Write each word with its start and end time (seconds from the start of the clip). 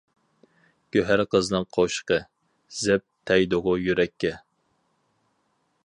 گۆھەر 0.95 1.21
قىزنىڭ 1.35 1.67
قوشىقى، 1.77 2.19
زەپ 2.79 3.05
تەگدىغۇ 3.31 3.79
يۈرەككە. 3.85 4.37